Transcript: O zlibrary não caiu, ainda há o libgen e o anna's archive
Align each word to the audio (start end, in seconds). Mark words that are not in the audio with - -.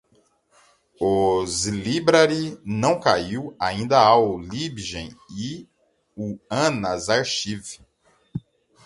O 0.99 1.45
zlibrary 1.45 2.59
não 2.65 2.99
caiu, 2.99 3.55
ainda 3.59 3.99
há 3.99 4.17
o 4.17 4.35
libgen 4.39 5.15
e 5.37 5.69
o 6.15 6.39
anna's 6.49 7.07
archive 7.07 7.79